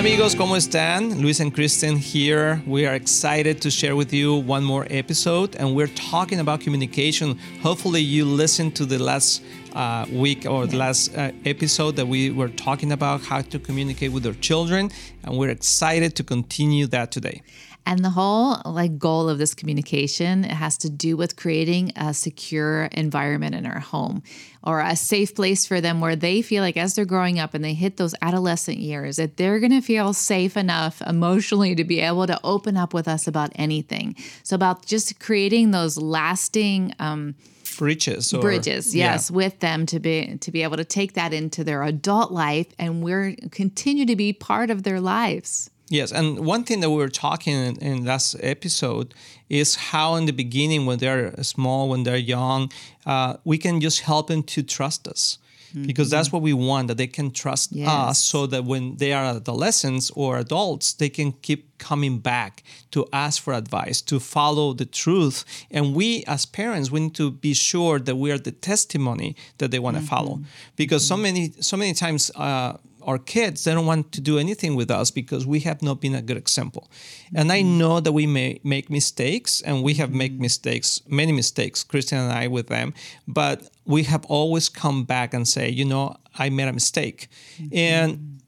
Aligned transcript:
Amigos, 0.00 0.34
¿cómo 0.34 0.56
están? 0.56 1.20
Luis 1.20 1.40
and 1.40 1.52
Kristen 1.52 1.94
here. 1.94 2.62
We 2.66 2.86
are 2.86 2.94
excited 2.94 3.60
to 3.60 3.70
share 3.70 3.94
with 3.94 4.14
you 4.14 4.34
one 4.34 4.64
more 4.64 4.86
episode, 4.88 5.54
and 5.56 5.76
we're 5.76 5.92
talking 5.94 6.40
about 6.40 6.62
communication. 6.62 7.38
Hopefully, 7.62 8.00
you 8.00 8.24
listened 8.24 8.74
to 8.76 8.86
the 8.86 8.98
last 8.98 9.42
uh, 9.74 10.06
week 10.10 10.46
or 10.46 10.66
the 10.66 10.78
last 10.78 11.14
uh, 11.14 11.32
episode 11.44 11.96
that 11.96 12.08
we 12.08 12.30
were 12.30 12.48
talking 12.48 12.92
about 12.92 13.20
how 13.20 13.42
to 13.42 13.58
communicate 13.58 14.10
with 14.10 14.24
our 14.24 14.32
children, 14.40 14.90
and 15.22 15.36
we're 15.36 15.50
excited 15.50 16.16
to 16.16 16.24
continue 16.24 16.86
that 16.86 17.12
today. 17.12 17.42
And 17.86 18.04
the 18.04 18.10
whole 18.10 18.60
like 18.64 18.98
goal 18.98 19.28
of 19.28 19.38
this 19.38 19.54
communication 19.54 20.44
it 20.44 20.52
has 20.52 20.76
to 20.78 20.90
do 20.90 21.16
with 21.16 21.36
creating 21.36 21.92
a 21.96 22.14
secure 22.14 22.84
environment 22.92 23.54
in 23.54 23.66
our 23.66 23.80
home 23.80 24.22
or 24.62 24.80
a 24.80 24.94
safe 24.94 25.34
place 25.34 25.66
for 25.66 25.80
them 25.80 26.00
where 26.00 26.14
they 26.14 26.42
feel 26.42 26.62
like 26.62 26.76
as 26.76 26.94
they're 26.94 27.04
growing 27.04 27.38
up 27.38 27.54
and 27.54 27.64
they 27.64 27.74
hit 27.74 27.96
those 27.96 28.14
adolescent 28.22 28.78
years 28.78 29.16
that 29.16 29.36
they're 29.36 29.58
going 29.58 29.72
to 29.72 29.80
feel 29.80 30.12
safe 30.12 30.56
enough 30.56 31.00
emotionally 31.02 31.74
to 31.74 31.84
be 31.84 32.00
able 32.00 32.26
to 32.26 32.38
open 32.44 32.76
up 32.76 32.92
with 32.92 33.08
us 33.08 33.26
about 33.26 33.50
anything. 33.54 34.14
So 34.42 34.54
about 34.54 34.84
just 34.86 35.18
creating 35.18 35.70
those 35.70 35.96
lasting 35.96 36.94
um, 36.98 37.34
bridges 37.78 38.34
or, 38.34 38.40
bridges 38.40 38.94
yes 38.94 39.30
yeah. 39.30 39.36
with 39.36 39.60
them 39.60 39.86
to 39.86 39.98
be 39.98 40.36
to 40.38 40.50
be 40.50 40.62
able 40.62 40.76
to 40.76 40.84
take 40.84 41.14
that 41.14 41.32
into 41.32 41.64
their 41.64 41.82
adult 41.82 42.30
life 42.30 42.66
and 42.78 43.02
we're 43.02 43.34
continue 43.50 44.04
to 44.04 44.16
be 44.16 44.32
part 44.32 44.70
of 44.70 44.82
their 44.82 45.00
lives 45.00 45.70
Yes, 45.90 46.12
and 46.12 46.46
one 46.46 46.62
thing 46.62 46.78
that 46.80 46.90
we 46.90 46.96
were 46.96 47.08
talking 47.08 47.52
in, 47.52 47.76
in, 47.78 48.04
last 48.04 48.36
episode 48.40 49.12
is 49.48 49.74
how 49.74 50.14
in 50.14 50.26
the 50.26 50.32
beginning, 50.32 50.86
when 50.86 50.98
they're 50.98 51.34
small, 51.42 51.88
when 51.88 52.04
they're 52.04 52.16
young, 52.16 52.70
uh, 53.06 53.38
we 53.44 53.58
can 53.58 53.80
just 53.80 54.02
help 54.02 54.28
them 54.28 54.44
to 54.44 54.62
trust 54.62 55.08
us. 55.08 55.38
Mm-hmm. 55.70 55.86
Because 55.86 56.10
that's 56.10 56.32
what 56.32 56.42
we 56.42 56.52
want, 56.52 56.88
that 56.88 56.96
they 56.96 57.06
can 57.08 57.32
trust 57.32 57.72
yes. 57.72 57.88
us 57.88 58.18
so 58.20 58.46
that 58.46 58.64
when 58.64 58.96
they 58.96 59.12
are 59.12 59.36
adolescents 59.36 60.10
or 60.12 60.38
adults, 60.38 60.92
they 60.92 61.08
can 61.08 61.32
keep 61.32 61.78
coming 61.78 62.18
back 62.18 62.62
to 62.92 63.06
ask 63.12 63.42
for 63.42 63.52
advice, 63.52 64.00
to 64.02 64.20
follow 64.20 64.72
the 64.72 64.84
truth. 64.84 65.44
And 65.70 65.94
we 65.94 66.24
as 66.26 66.46
parents, 66.46 66.90
we 66.90 67.00
need 67.00 67.14
to 67.16 67.30
be 67.30 67.54
sure 67.54 67.98
that 67.98 68.16
we 68.16 68.30
are 68.30 68.38
the 68.38 68.52
testimony 68.52 69.36
that 69.58 69.70
they 69.70 69.78
want 69.78 69.96
to 69.96 70.02
mm-hmm. 70.02 70.08
follow. 70.08 70.40
Because 70.76 71.02
mm-hmm. 71.02 71.14
so 71.14 71.22
many, 71.22 71.52
so 71.60 71.76
many 71.76 71.94
times 71.94 72.30
uh, 72.34 72.76
our 73.02 73.18
kids 73.18 73.64
they 73.64 73.72
don't 73.72 73.86
want 73.86 74.12
to 74.12 74.20
do 74.20 74.38
anything 74.38 74.74
with 74.74 74.90
us 74.90 75.10
because 75.10 75.46
we 75.46 75.60
have 75.60 75.82
not 75.82 76.00
been 76.00 76.14
a 76.14 76.22
good 76.22 76.36
example 76.36 76.90
and 77.34 77.50
i 77.52 77.60
mm-hmm. 77.60 77.78
know 77.78 78.00
that 78.00 78.12
we 78.12 78.26
may 78.26 78.60
make 78.64 78.90
mistakes 78.90 79.60
and 79.62 79.82
we 79.82 79.94
have 79.94 80.12
made 80.12 80.32
mm-hmm. 80.32 80.42
mistakes 80.42 81.02
many 81.06 81.32
mistakes 81.32 81.82
Kristen 81.84 82.18
and 82.18 82.32
i 82.32 82.46
with 82.46 82.68
them 82.68 82.94
but 83.26 83.68
we 83.84 84.04
have 84.04 84.24
always 84.26 84.68
come 84.68 85.04
back 85.04 85.34
and 85.34 85.46
say 85.46 85.68
you 85.68 85.84
know 85.84 86.16
i 86.38 86.48
made 86.48 86.68
a 86.68 86.72
mistake 86.72 87.28
mm-hmm. 87.56 87.76
and 87.76 88.40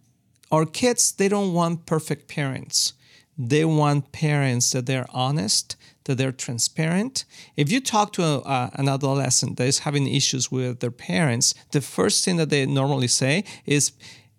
our 0.51 0.67
kids 0.67 1.13
they 1.13 1.29
don't 1.29 1.53
want 1.53 1.87
perfect 1.87 2.29
parents 2.29 2.95
they 3.39 3.65
want 3.65 4.13
parents 4.13 4.71
that 4.71 4.87
they're 4.87 5.07
honest 5.11 5.77
that 6.05 6.19
they're 6.19 6.33
transparent. 6.33 7.25
If 7.57 7.71
you 7.71 7.81
talk 7.81 8.13
to 8.15 8.23
a, 8.23 8.39
uh, 8.41 8.71
an 8.75 8.89
adolescent 8.89 9.57
that 9.59 9.67
is 9.67 9.81
having 9.81 10.07
issues 10.07 10.51
with 10.51 10.81
their 10.81 10.91
parents, 10.91 11.55
the 11.71 11.81
first 11.81 12.25
thing 12.25 12.37
that 12.37 12.51
they 12.51 12.67
normally 12.67 13.09
say 13.09 13.45
is, 13.67 13.93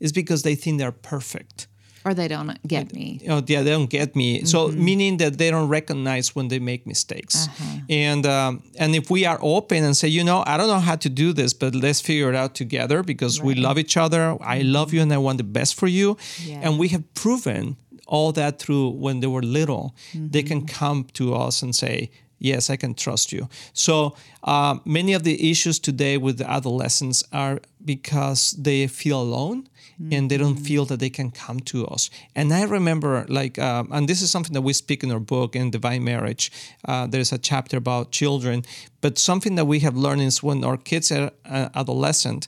is 0.03 0.11
because 0.11 0.43
they 0.43 0.55
think 0.55 0.77
they're 0.79 0.99
perfect 1.13 1.67
or 2.05 2.13
they 2.13 2.27
don't 2.27 2.57
get 2.67 2.93
me. 2.93 3.19
Oh, 3.29 3.41
yeah, 3.47 3.61
they 3.61 3.71
don't 3.71 3.89
get 3.89 4.15
me. 4.15 4.39
Mm-hmm. 4.39 4.45
So 4.45 4.67
meaning 4.69 5.17
that 5.17 5.37
they 5.37 5.49
don't 5.49 5.69
recognize 5.69 6.35
when 6.35 6.49
they 6.49 6.59
make 6.59 6.85
mistakes. 6.85 7.47
Uh-huh. 7.47 7.79
And 7.89 8.25
um, 8.25 8.63
and 8.77 8.95
if 8.95 9.09
we 9.09 9.25
are 9.25 9.39
open 9.41 9.83
and 9.83 9.95
say, 9.95 10.09
you 10.09 10.23
know, 10.23 10.43
I 10.45 10.57
don't 10.57 10.67
know 10.67 10.79
how 10.79 10.97
to 10.97 11.09
do 11.09 11.33
this, 11.33 11.53
but 11.53 11.73
let's 11.75 12.01
figure 12.01 12.29
it 12.29 12.35
out 12.35 12.55
together 12.55 13.03
because 13.03 13.39
right. 13.39 13.47
we 13.47 13.55
love 13.55 13.77
each 13.79 13.97
other. 13.97 14.37
I 14.41 14.61
love 14.61 14.93
you 14.93 15.01
and 15.01 15.11
I 15.13 15.17
want 15.17 15.37
the 15.37 15.49
best 15.59 15.75
for 15.75 15.87
you. 15.87 16.17
Yeah. 16.43 16.59
And 16.63 16.77
we 16.77 16.89
have 16.89 17.03
proven 17.13 17.77
all 18.07 18.31
that 18.33 18.59
through 18.59 18.89
when 18.89 19.21
they 19.21 19.27
were 19.27 19.41
little. 19.41 19.95
Mm-hmm. 20.11 20.27
They 20.29 20.43
can 20.43 20.61
mm-hmm. 20.61 20.85
come 20.85 21.07
to 21.13 21.35
us 21.35 21.63
and 21.63 21.73
say, 21.73 22.11
yes, 22.43 22.69
I 22.69 22.75
can 22.75 22.93
trust 22.93 23.31
you. 23.31 23.47
So 23.71 24.15
uh, 24.43 24.77
many 24.85 25.13
of 25.13 25.23
the 25.23 25.49
issues 25.49 25.79
today 25.79 26.17
with 26.17 26.41
adolescents 26.41 27.23
are 27.31 27.61
because 27.83 28.51
they 28.51 28.85
feel 28.87 29.21
alone 29.21 29.69
mm-hmm. 29.99 30.13
and 30.13 30.29
they 30.29 30.37
don't 30.37 30.57
feel 30.57 30.85
that 30.85 30.99
they 30.99 31.09
can 31.09 31.31
come 31.31 31.61
to 31.61 31.87
us. 31.87 32.09
And 32.35 32.53
I 32.53 32.63
remember, 32.63 33.25
like, 33.29 33.57
um, 33.57 33.87
and 33.91 34.07
this 34.07 34.21
is 34.21 34.29
something 34.29 34.53
that 34.53 34.61
we 34.61 34.73
speak 34.73 35.03
in 35.03 35.11
our 35.11 35.19
book 35.19 35.55
in 35.55 35.71
Divine 35.71 36.03
Marriage. 36.03 36.51
Uh, 36.85 37.07
there's 37.07 37.31
a 37.31 37.37
chapter 37.37 37.77
about 37.77 38.11
children, 38.11 38.63
but 39.01 39.17
something 39.17 39.55
that 39.55 39.65
we 39.65 39.79
have 39.79 39.95
learned 39.95 40.21
is 40.21 40.43
when 40.43 40.63
our 40.63 40.77
kids 40.77 41.11
are 41.11 41.31
uh, 41.45 41.69
adolescent, 41.73 42.47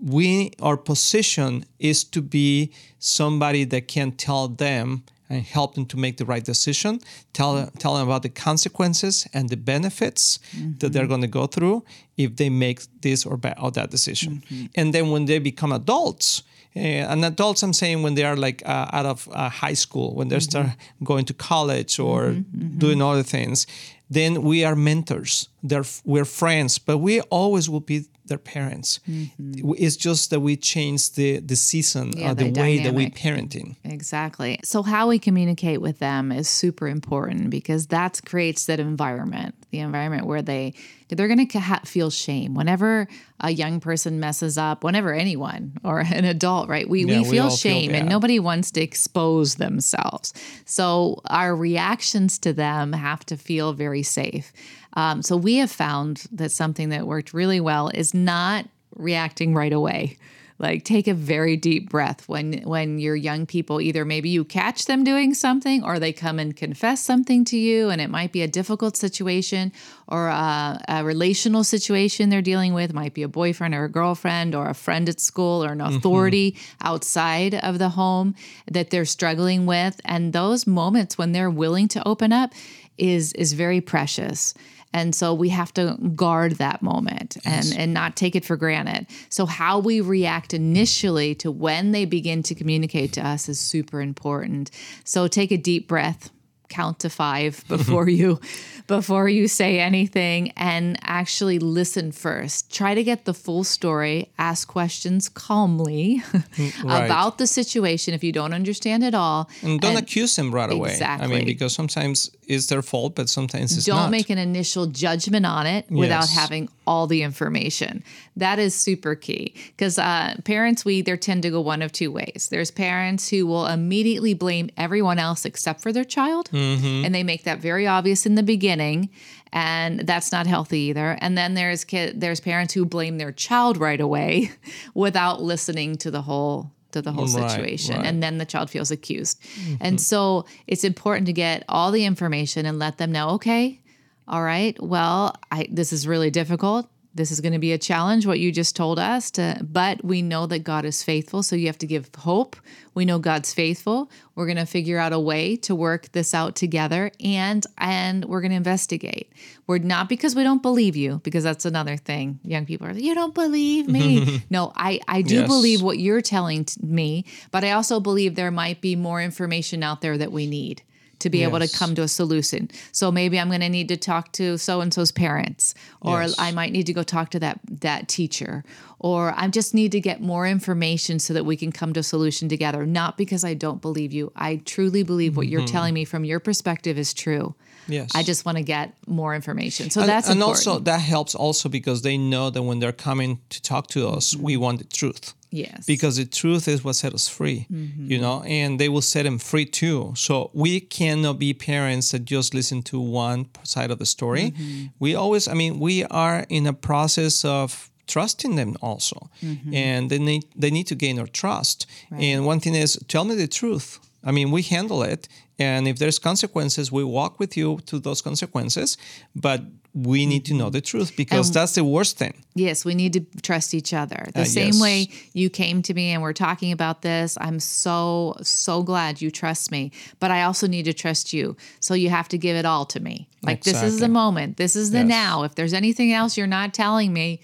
we 0.00 0.52
our 0.60 0.78
position 0.78 1.64
is 1.78 2.02
to 2.02 2.22
be 2.22 2.72
somebody 2.98 3.64
that 3.64 3.86
can 3.86 4.10
tell 4.12 4.48
them 4.48 5.04
and 5.28 5.42
help 5.42 5.74
them 5.74 5.86
to 5.86 5.96
make 5.96 6.16
the 6.16 6.24
right 6.24 6.44
decision. 6.44 7.00
Tell 7.32 7.66
tell 7.78 7.94
them 7.94 8.08
about 8.08 8.22
the 8.22 8.28
consequences 8.28 9.26
and 9.32 9.48
the 9.48 9.56
benefits 9.56 10.38
mm-hmm. 10.56 10.78
that 10.78 10.92
they're 10.92 11.06
going 11.06 11.22
to 11.22 11.38
go 11.40 11.46
through 11.46 11.84
if 12.16 12.36
they 12.36 12.50
make 12.50 12.80
this 13.00 13.26
or, 13.26 13.38
or 13.62 13.70
that 13.72 13.90
decision. 13.90 14.42
Mm-hmm. 14.50 14.66
And 14.74 14.94
then 14.94 15.10
when 15.10 15.26
they 15.26 15.38
become 15.38 15.72
adults, 15.72 16.42
uh, 16.76 16.80
and 16.80 17.24
adults, 17.24 17.62
I'm 17.62 17.72
saying 17.72 18.02
when 18.02 18.14
they 18.14 18.24
are 18.24 18.36
like 18.36 18.62
uh, 18.66 18.86
out 18.92 19.06
of 19.06 19.28
uh, 19.32 19.48
high 19.48 19.74
school, 19.74 20.14
when 20.14 20.28
they 20.28 20.36
mm-hmm. 20.36 20.50
start 20.50 20.66
going 21.02 21.24
to 21.26 21.34
college 21.34 21.98
or 21.98 22.28
mm-hmm. 22.28 22.58
Mm-hmm. 22.58 22.78
doing 22.78 23.02
other 23.02 23.22
things, 23.22 23.66
then 24.10 24.42
we 24.42 24.64
are 24.64 24.76
mentors. 24.76 25.48
They're, 25.62 25.84
we're 26.04 26.24
friends, 26.24 26.78
but 26.78 26.98
we 26.98 27.20
always 27.22 27.68
will 27.68 27.80
be 27.80 28.06
their 28.28 28.38
parents. 28.38 29.00
Mm-hmm. 29.08 29.72
It's 29.76 29.96
just 29.96 30.30
that 30.30 30.40
we 30.40 30.56
change 30.56 31.12
the 31.12 31.40
the 31.40 31.56
season, 31.56 32.12
yeah, 32.16 32.30
uh, 32.30 32.34
the, 32.34 32.50
the 32.50 32.60
way 32.60 32.78
that 32.82 32.94
we 32.94 33.10
parenting. 33.10 33.76
Exactly. 33.84 34.60
So 34.64 34.82
how 34.82 35.08
we 35.08 35.18
communicate 35.18 35.80
with 35.80 35.98
them 35.98 36.32
is 36.32 36.48
super 36.48 36.88
important 36.88 37.50
because 37.50 37.88
that 37.88 38.20
creates 38.24 38.66
that 38.66 38.80
environment, 38.80 39.54
the 39.70 39.80
environment 39.80 40.26
where 40.26 40.42
they 40.42 40.74
they're 41.08 41.28
going 41.28 41.46
to 41.46 41.80
feel 41.84 42.10
shame 42.10 42.54
whenever 42.54 43.08
a 43.40 43.50
young 43.50 43.80
person 43.80 44.20
messes 44.20 44.58
up. 44.58 44.84
Whenever 44.84 45.12
anyone 45.12 45.78
or 45.84 46.00
an 46.00 46.24
adult, 46.24 46.68
right? 46.68 46.88
We 46.88 47.04
yeah, 47.04 47.22
we 47.22 47.24
feel 47.24 47.50
shame, 47.50 47.90
feel 47.90 48.00
and 48.00 48.08
nobody 48.08 48.38
wants 48.38 48.70
to 48.72 48.82
expose 48.82 49.56
themselves. 49.56 50.34
So 50.64 51.20
our 51.26 51.54
reactions 51.56 52.38
to 52.40 52.52
them 52.52 52.92
have 52.92 53.24
to 53.26 53.36
feel 53.36 53.72
very 53.72 54.02
safe. 54.02 54.52
Um, 54.94 55.22
so 55.22 55.36
we 55.36 55.56
have 55.56 55.70
found 55.70 56.24
that 56.32 56.50
something 56.50 56.88
that 56.90 57.06
worked 57.06 57.32
really 57.32 57.60
well 57.60 57.88
is 57.88 58.14
not 58.14 58.66
reacting 58.96 59.54
right 59.54 59.72
away. 59.72 60.16
Like 60.60 60.84
take 60.84 61.06
a 61.06 61.14
very 61.14 61.56
deep 61.56 61.88
breath 61.88 62.28
when 62.28 62.62
when 62.62 62.98
your 62.98 63.14
young 63.14 63.46
people 63.46 63.80
either 63.80 64.04
maybe 64.04 64.28
you 64.28 64.44
catch 64.44 64.86
them 64.86 65.04
doing 65.04 65.32
something 65.32 65.84
or 65.84 66.00
they 66.00 66.12
come 66.12 66.40
and 66.40 66.56
confess 66.56 67.00
something 67.00 67.44
to 67.46 67.56
you 67.56 67.90
and 67.90 68.00
it 68.00 68.10
might 68.10 68.32
be 68.32 68.42
a 68.42 68.48
difficult 68.48 68.96
situation 68.96 69.72
or 70.08 70.26
a, 70.26 70.80
a 70.88 71.04
relational 71.04 71.62
situation 71.62 72.28
they're 72.28 72.42
dealing 72.42 72.74
with 72.74 72.90
it 72.90 72.94
might 72.94 73.14
be 73.14 73.22
a 73.22 73.28
boyfriend 73.28 73.72
or 73.72 73.84
a 73.84 73.88
girlfriend 73.88 74.54
or 74.54 74.68
a 74.68 74.74
friend 74.74 75.08
at 75.08 75.20
school 75.20 75.64
or 75.64 75.70
an 75.70 75.78
mm-hmm. 75.78 75.96
authority 75.96 76.52
mm-hmm. 76.52 76.86
outside 76.88 77.54
of 77.54 77.78
the 77.78 77.90
home 77.90 78.34
that 78.68 78.90
they're 78.90 79.04
struggling 79.04 79.64
with 79.64 80.00
and 80.04 80.32
those 80.32 80.66
moments 80.66 81.16
when 81.16 81.30
they're 81.30 81.50
willing 81.50 81.86
to 81.86 82.06
open 82.08 82.32
up 82.32 82.52
is 82.96 83.32
is 83.34 83.52
very 83.52 83.80
precious 83.80 84.54
and 84.92 85.14
so 85.14 85.34
we 85.34 85.50
have 85.50 85.72
to 85.74 85.96
guard 86.14 86.52
that 86.52 86.82
moment 86.82 87.36
and, 87.44 87.74
and 87.76 87.92
not 87.92 88.16
take 88.16 88.34
it 88.34 88.44
for 88.44 88.56
granted. 88.56 89.06
So, 89.28 89.44
how 89.46 89.78
we 89.78 90.00
react 90.00 90.54
initially 90.54 91.34
to 91.36 91.50
when 91.50 91.92
they 91.92 92.04
begin 92.04 92.42
to 92.44 92.54
communicate 92.54 93.12
to 93.14 93.26
us 93.26 93.48
is 93.48 93.60
super 93.60 94.00
important. 94.00 94.70
So, 95.04 95.28
take 95.28 95.50
a 95.50 95.56
deep 95.56 95.88
breath 95.88 96.30
count 96.68 96.98
to 97.00 97.10
five 97.10 97.64
before 97.68 98.08
you 98.08 98.40
before 98.86 99.28
you 99.28 99.48
say 99.48 99.80
anything 99.80 100.50
and 100.56 100.98
actually 101.02 101.58
listen 101.58 102.12
first 102.12 102.72
try 102.72 102.94
to 102.94 103.04
get 103.04 103.24
the 103.24 103.34
full 103.34 103.64
story 103.64 104.30
ask 104.38 104.68
questions 104.68 105.28
calmly 105.28 106.22
mm, 106.32 106.84
right. 106.84 107.04
about 107.04 107.38
the 107.38 107.46
situation 107.46 108.14
if 108.14 108.22
you 108.22 108.32
don't 108.32 108.54
understand 108.54 109.02
it 109.02 109.14
all 109.14 109.48
and 109.62 109.80
don't 109.80 109.96
and, 109.96 110.00
accuse 110.00 110.36
them 110.36 110.54
right 110.54 110.70
away 110.70 110.90
exactly. 110.90 111.26
i 111.26 111.38
mean 111.38 111.44
because 111.44 111.74
sometimes 111.74 112.30
it's 112.46 112.66
their 112.66 112.82
fault 112.82 113.14
but 113.14 113.28
sometimes 113.28 113.76
it's 113.76 113.86
don't 113.86 113.96
not. 113.96 114.10
make 114.10 114.30
an 114.30 114.38
initial 114.38 114.86
judgment 114.86 115.44
on 115.46 115.66
it 115.66 115.90
without 115.90 116.20
yes. 116.20 116.34
having 116.34 116.68
all 116.88 117.06
the 117.06 117.22
information 117.22 118.02
that 118.36 118.58
is 118.58 118.74
super 118.74 119.14
key 119.14 119.54
because 119.76 119.98
uh, 119.98 120.34
parents 120.44 120.84
we 120.84 120.94
either 120.94 121.16
tend 121.16 121.42
to 121.42 121.50
go 121.50 121.60
one 121.60 121.82
of 121.82 121.92
two 121.92 122.10
ways 122.10 122.48
there's 122.50 122.70
parents 122.70 123.28
who 123.28 123.46
will 123.46 123.66
immediately 123.66 124.34
blame 124.34 124.70
everyone 124.76 125.18
else 125.18 125.44
except 125.44 125.80
for 125.82 125.92
their 125.92 126.04
child 126.04 126.48
Mm-hmm. 126.52 127.04
And 127.04 127.14
they 127.14 127.22
make 127.22 127.44
that 127.44 127.58
very 127.58 127.86
obvious 127.86 128.26
in 128.26 128.34
the 128.34 128.42
beginning, 128.42 129.10
and 129.52 130.00
that's 130.00 130.32
not 130.32 130.46
healthy 130.46 130.78
either. 130.80 131.16
And 131.20 131.36
then 131.36 131.54
there's 131.54 131.84
kid, 131.84 132.20
there's 132.20 132.40
parents 132.40 132.74
who 132.74 132.84
blame 132.84 133.18
their 133.18 133.32
child 133.32 133.76
right 133.76 134.00
away 134.00 134.52
without 134.94 135.42
listening 135.42 135.96
to 135.98 136.10
the 136.10 136.22
whole 136.22 136.72
to 136.92 137.02
the 137.02 137.12
whole 137.12 137.28
situation 137.28 137.96
right, 137.96 138.00
right. 138.00 138.08
and 138.08 138.22
then 138.22 138.38
the 138.38 138.46
child 138.46 138.70
feels 138.70 138.90
accused. 138.90 139.42
Mm-hmm. 139.42 139.74
And 139.80 140.00
so 140.00 140.46
it's 140.66 140.84
important 140.84 141.26
to 141.26 141.34
get 141.34 141.64
all 141.68 141.90
the 141.90 142.06
information 142.06 142.64
and 142.64 142.78
let 142.78 142.96
them 142.96 143.12
know, 143.12 143.30
okay, 143.30 143.82
all 144.28 144.42
right, 144.42 144.80
well, 144.82 145.34
I 145.50 145.68
this 145.70 145.92
is 145.92 146.06
really 146.06 146.30
difficult 146.30 146.88
this 147.18 147.32
is 147.32 147.40
going 147.40 147.52
to 147.52 147.58
be 147.58 147.72
a 147.72 147.78
challenge, 147.78 148.26
what 148.26 148.38
you 148.38 148.52
just 148.52 148.76
told 148.76 148.98
us, 148.98 149.32
to, 149.32 149.58
but 149.60 150.02
we 150.04 150.22
know 150.22 150.46
that 150.46 150.60
God 150.60 150.84
is 150.84 151.02
faithful. 151.02 151.42
So 151.42 151.56
you 151.56 151.66
have 151.66 151.78
to 151.78 151.86
give 151.86 152.08
hope. 152.16 152.54
We 152.94 153.04
know 153.04 153.18
God's 153.18 153.52
faithful. 153.52 154.10
We're 154.36 154.46
going 154.46 154.56
to 154.56 154.64
figure 154.66 154.98
out 154.98 155.12
a 155.12 155.18
way 155.18 155.56
to 155.56 155.74
work 155.74 156.12
this 156.12 156.32
out 156.32 156.54
together 156.54 157.10
and 157.22 157.66
and 157.76 158.24
we're 158.24 158.40
going 158.40 158.52
to 158.52 158.56
investigate. 158.56 159.32
We're 159.66 159.78
not 159.78 160.08
because 160.08 160.36
we 160.36 160.44
don't 160.44 160.62
believe 160.62 160.94
you, 160.96 161.20
because 161.24 161.44
that's 161.44 161.64
another 161.64 161.96
thing. 161.96 162.38
Young 162.44 162.66
people 162.66 162.86
are, 162.86 162.92
you 162.92 163.14
don't 163.14 163.34
believe 163.34 163.88
me. 163.88 164.42
no, 164.50 164.72
I, 164.76 165.00
I 165.08 165.22
do 165.22 165.38
Yes. 165.38 165.48
believe 165.48 165.82
what 165.82 165.98
you're 165.98 166.22
telling 166.22 166.64
t- 166.66 166.80
me, 166.84 167.24
but 167.50 167.64
I 167.64 167.72
also 167.72 168.00
believe 168.00 168.34
there 168.34 168.50
might 168.50 168.80
be 168.80 168.96
more 168.96 169.20
information 169.20 169.82
out 169.82 170.00
there 170.00 170.16
that 170.18 170.32
we 170.32 170.46
need 170.46 170.82
to 171.20 171.30
be 171.30 171.42
able 171.42 171.58
to 171.58 171.68
come 171.68 171.94
to 171.94 172.02
a 172.02 172.08
solution. 172.08 172.70
So 172.92 173.10
maybe 173.10 173.38
I'm 173.38 173.48
going 173.48 173.60
to 173.60 173.68
need 173.68 173.88
to 173.88 173.96
talk 173.96 174.32
to 174.32 174.58
so 174.58 174.80
and 174.80 174.92
so's 174.92 175.12
parents, 175.12 175.74
or 176.00 176.22
Yes. 176.22 176.34
I 176.38 176.52
might 176.52 176.72
need 176.72 176.86
to 176.86 176.92
go 176.92 177.02
talk 177.02 177.30
to 177.30 177.40
that 177.40 177.60
that 177.80 178.08
teacher, 178.08 178.64
or 178.98 179.34
I 179.36 179.48
just 179.48 179.74
need 179.74 179.92
to 179.92 180.00
get 180.00 180.20
more 180.20 180.46
information 180.46 181.18
so 181.18 181.34
that 181.34 181.44
we 181.44 181.56
can 181.56 181.72
come 181.72 181.92
to 181.92 182.00
a 182.00 182.02
solution 182.02 182.48
together. 182.48 182.86
Not 182.86 183.16
because 183.16 183.44
I 183.44 183.54
don't 183.54 183.80
believe 183.80 184.12
you. 184.12 184.32
I 184.36 184.56
truly 184.64 185.02
believe 185.02 185.36
what 185.36 185.48
you're 185.48 185.62
mm-hmm. 185.62 185.72
telling 185.72 185.94
me 185.94 186.04
from 186.04 186.24
your 186.24 186.40
perspective 186.40 186.98
is 186.98 187.14
true. 187.14 187.54
Yes. 187.88 188.10
I 188.14 188.22
just 188.22 188.44
want 188.44 188.58
to 188.58 188.64
get 188.64 188.94
more 189.06 189.34
information. 189.34 189.90
So 189.90 190.00
and, 190.00 190.08
that's 190.08 190.28
and 190.28 190.40
important. 190.40 190.66
also 190.66 190.78
that 190.80 191.00
helps 191.00 191.34
also 191.34 191.68
because 191.68 192.02
they 192.02 192.18
know 192.18 192.50
that 192.50 192.62
when 192.62 192.80
they're 192.80 192.92
coming 192.92 193.40
to 193.48 193.62
talk 193.62 193.86
to 193.88 194.08
us, 194.08 194.34
mm-hmm. 194.34 194.44
we 194.44 194.56
want 194.56 194.78
the 194.78 194.84
truth. 194.84 195.34
Yes. 195.50 195.86
because 195.86 196.16
the 196.16 196.24
truth 196.24 196.68
is 196.68 196.84
what 196.84 196.94
set 196.94 197.14
us 197.14 197.28
free 197.28 197.66
you 197.70 197.76
mm-hmm. 197.76 198.20
know 198.20 198.42
and 198.44 198.78
they 198.78 198.88
will 198.88 199.02
set 199.02 199.24
them 199.24 199.38
free 199.38 199.64
too. 199.64 200.12
So 200.16 200.50
we 200.52 200.80
cannot 200.80 201.38
be 201.38 201.54
parents 201.54 202.10
that 202.12 202.24
just 202.24 202.54
listen 202.54 202.82
to 202.84 203.00
one 203.00 203.46
side 203.62 203.90
of 203.90 203.98
the 203.98 204.06
story. 204.06 204.50
Mm-hmm. 204.50 204.86
We 204.98 205.14
always 205.14 205.48
i 205.48 205.54
mean 205.54 205.78
we 205.78 206.04
are 206.04 206.46
in 206.48 206.66
a 206.66 206.72
process 206.72 207.44
of 207.44 207.90
trusting 208.08 208.56
them 208.56 208.76
also. 208.80 209.30
Mm-hmm. 209.42 209.74
And 209.74 210.10
they 210.10 210.18
need 210.18 210.44
they 210.56 210.70
need 210.70 210.86
to 210.88 210.94
gain 210.94 211.18
our 211.18 211.26
trust. 211.26 211.86
And 212.10 212.46
one 212.46 212.60
thing 212.60 212.74
is 212.74 212.98
tell 213.08 213.24
me 213.24 213.34
the 213.34 213.46
truth. 213.46 214.00
I 214.24 214.32
mean 214.32 214.50
we 214.50 214.62
handle 214.62 215.02
it. 215.02 215.28
And 215.60 215.88
if 215.88 215.98
there's 215.98 216.18
consequences 216.18 216.90
we 216.90 217.04
walk 217.04 217.38
with 217.38 217.56
you 217.56 217.80
to 217.86 217.98
those 217.98 218.22
consequences. 218.22 218.96
But 219.34 219.62
we 220.06 220.26
need 220.26 220.44
to 220.44 220.54
know 220.54 220.70
the 220.70 220.80
truth 220.80 221.16
because 221.16 221.50
that's 221.50 221.74
the 221.74 221.82
worst 221.84 222.16
thing 222.18 222.34
Yes, 222.54 222.84
we 222.84 222.94
need 222.94 223.12
to 223.12 223.20
trust 223.42 223.72
each 223.72 223.92
other. 223.94 224.26
The 224.34 224.40
Uh, 224.40 224.44
same 224.44 224.72
yes. 224.74 224.80
way 224.80 225.08
you 225.32 225.48
came 225.48 225.80
to 225.82 225.94
me 225.94 226.10
and 226.10 226.20
we're 226.22 226.32
talking 226.32 226.72
about 226.72 227.02
this, 227.02 227.38
I'm 227.40 227.60
so, 227.60 228.34
so 228.42 228.82
glad 228.82 229.22
you 229.22 229.30
trust 229.30 229.70
me. 229.70 229.92
But 230.18 230.32
I 230.32 230.42
also 230.42 230.66
need 230.66 230.84
to 230.86 230.92
trust 230.92 231.32
you. 231.32 231.56
So 231.78 231.94
you 231.94 232.10
have 232.10 232.28
to 232.30 232.38
give 232.38 232.56
it 232.56 232.64
all 232.64 232.84
to 232.86 232.98
me. 233.00 233.28
Like, 233.44 233.62
this 233.62 233.80
is 233.80 234.00
the 234.00 234.08
moment. 234.08 234.56
This 234.56 234.74
is 234.74 234.90
the 234.90 234.98
Yes. 235.06 235.08
now. 235.08 235.44
If 235.44 235.54
there's 235.54 235.72
anything 235.72 236.12
else 236.12 236.36
you're 236.36 236.48
not 236.48 236.74
telling 236.74 237.12
me, 237.12 237.40